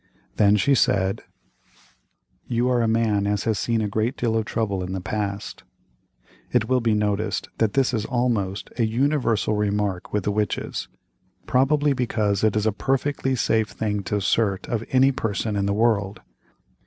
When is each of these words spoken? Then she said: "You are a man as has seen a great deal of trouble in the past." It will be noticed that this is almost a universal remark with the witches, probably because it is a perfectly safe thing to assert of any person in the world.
Then 0.37 0.55
she 0.57 0.73
said: 0.73 1.21
"You 2.47 2.67
are 2.69 2.81
a 2.81 2.87
man 2.87 3.27
as 3.27 3.43
has 3.43 3.59
seen 3.59 3.81
a 3.81 3.87
great 3.87 4.17
deal 4.17 4.35
of 4.35 4.45
trouble 4.45 4.81
in 4.83 4.93
the 4.93 4.99
past." 4.99 5.63
It 6.51 6.67
will 6.67 6.81
be 6.81 6.95
noticed 6.95 7.49
that 7.59 7.73
this 7.73 7.93
is 7.93 8.03
almost 8.05 8.71
a 8.79 8.83
universal 8.85 9.53
remark 9.53 10.11
with 10.11 10.23
the 10.23 10.31
witches, 10.31 10.87
probably 11.45 11.93
because 11.93 12.43
it 12.43 12.55
is 12.55 12.65
a 12.65 12.71
perfectly 12.71 13.35
safe 13.35 13.69
thing 13.69 14.01
to 14.05 14.15
assert 14.15 14.67
of 14.67 14.83
any 14.89 15.11
person 15.11 15.55
in 15.55 15.67
the 15.67 15.71
world. 15.71 16.21